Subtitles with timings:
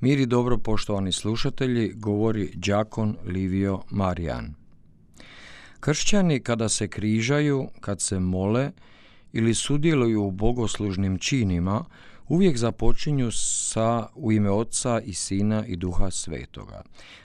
[0.00, 4.54] Miri dobro poštovani slušatelji, govori đakon Livio Marijan.
[5.80, 8.70] Kršćani kada se križaju, kad se mole
[9.32, 11.84] ili sudjeluju u bogoslužnim činima,
[12.28, 16.82] uvijek započinju sa u ime Otca i Sina i Duha Svetoga.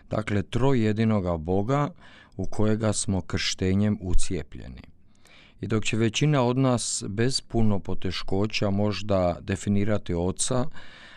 [0.09, 1.89] Dakle, trojedinoga Boga
[2.37, 4.81] u kojega smo krštenjem ucijepljeni.
[5.61, 10.65] I dok će većina od nas bez puno poteškoća možda definirati Oca,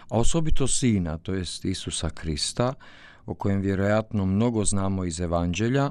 [0.09, 2.75] a osobito Sina, to jest Isusa Krista,
[3.27, 5.91] o kojem vjerojatno mnogo znamo iz Evanđelja,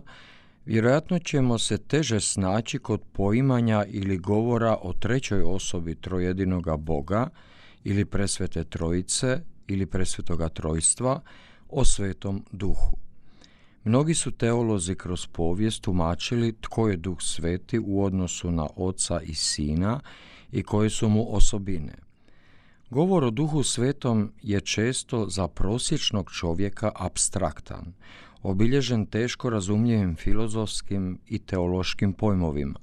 [0.65, 7.29] vjerojatno ćemo se teže snaći kod poimanja ili govora o trećoj osobi trojedinoga Boga
[7.83, 11.21] ili presvete trojice ili presvetoga trojstva,
[11.69, 12.97] o svetom duhu.
[13.83, 19.33] Mnogi su teolozi kroz povijest tumačili tko je duh sveti u odnosu na oca i
[19.33, 19.99] sina
[20.52, 22.06] i koje su mu osobine.
[22.89, 27.93] Govor o duhu svetom je često za prosječnog čovjeka abstraktan,
[28.43, 32.80] obilježen teško razumljivim filozofskim i teološkim pojmovima.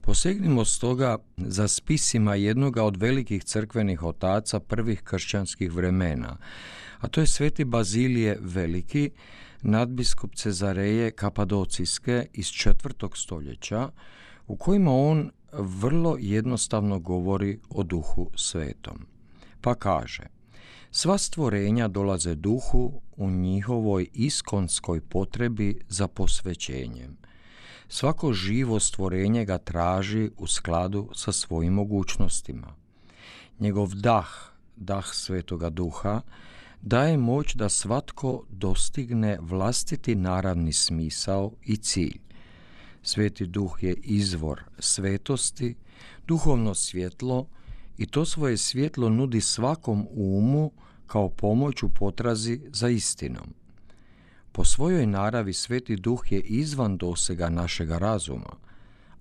[0.00, 6.36] Posegnimo stoga za spisima jednoga od velikih crkvenih otaca prvih kršćanskih vremena,
[6.98, 9.10] a to je sveti Bazilije Veliki,
[9.62, 13.88] nadbiskup Cezareje Kapadocijske iz četvrtog stoljeća,
[14.46, 19.06] u kojima on vrlo jednostavno govori o duhu svetom.
[19.60, 20.22] Pa kaže,
[20.90, 27.16] sva stvorenja dolaze duhu u njihovoj iskonskoj potrebi za posvećenjem.
[27.88, 32.74] Svako živo stvorenje ga traži u skladu sa svojim mogućnostima.
[33.58, 34.28] Njegov dah,
[34.76, 36.20] dah svetoga duha,
[36.82, 42.20] daje moć da svatko dostigne vlastiti naravni smisao i cilj.
[43.02, 45.74] Sveti duh je izvor svetosti,
[46.26, 47.46] duhovno svjetlo
[48.00, 50.70] i to svoje svjetlo nudi svakom umu
[51.06, 53.54] kao pomoć u potrazi za istinom.
[54.52, 58.56] Po svojoj naravi sveti duh je izvan dosega našega razuma,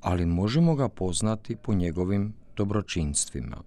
[0.01, 3.57] ali možemo ga poznati po njegovim dobročinstvima.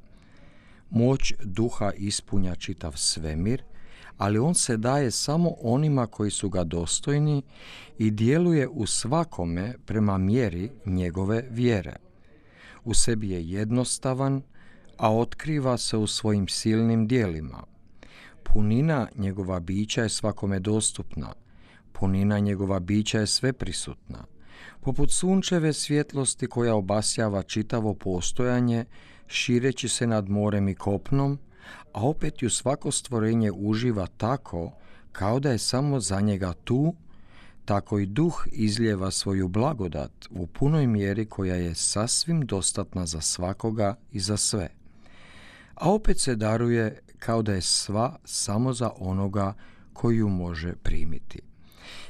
[0.90, 3.62] Moć duha ispunja čitav svemir,
[4.18, 7.42] ali on se daje samo onima koji su ga dostojni
[7.98, 11.96] i djeluje u svakome prema mjeri njegove vjere.
[12.84, 14.42] U sebi je jednostavan,
[15.02, 17.64] a otkriva se u svojim silnim dijelima.
[18.42, 21.32] Punina njegova bića je svakome dostupna,
[21.92, 24.24] punina njegova bića je sveprisutna.
[24.80, 28.84] Poput sunčeve svjetlosti koja obasjava čitavo postojanje,
[29.26, 31.38] šireći se nad morem i kopnom,
[31.92, 34.72] a opet ju svako stvorenje uživa tako
[35.12, 36.94] kao da je samo za njega tu,
[37.64, 43.96] tako i duh izljeva svoju blagodat u punoj mjeri koja je sasvim dostatna za svakoga
[44.12, 44.81] i za sve.
[45.74, 49.54] A opet se daruje kao da je sva samo za onoga
[49.92, 51.38] koji ju može primiti.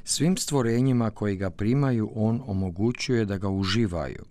[0.04, 4.24] Svim stvorenjima koji ga primaju on omogućuje da ga uživaju,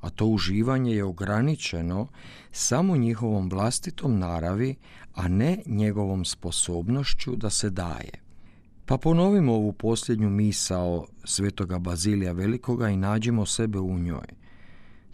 [0.00, 2.06] a to uživanje je ograničeno
[2.52, 4.76] samo njihovom vlastitom naravi,
[5.14, 8.24] a ne njegovom sposobnošću da se daje.
[8.86, 14.43] Pa ponovimo ovu posljednju misao svetoga Bazilija Velikoga i nađemo sebe u njoj.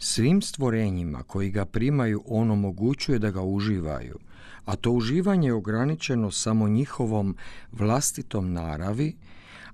[0.03, 4.19] Svim stvorenjima koji ga primaju on omogućuje da ga uživaju,
[4.65, 7.35] a to uživanje je ograničeno samo njihovom
[7.71, 9.17] vlastitom naravi,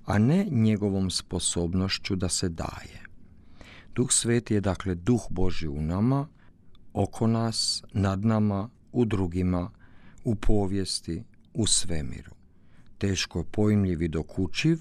[0.06, 3.04] a ne njegovom sposobnošću da se daje.
[3.96, 6.28] Duh Sveti je dakle duh Boži u nama,
[6.94, 9.72] oko nas, nad nama, u drugima,
[10.24, 11.24] u povijesti,
[11.54, 12.32] u svemiru.
[12.98, 14.80] Teško pojmljiv i dokučiv,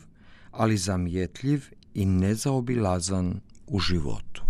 [0.51, 1.65] ali zamjetljiv
[1.95, 4.46] i nezaobilazan u životu.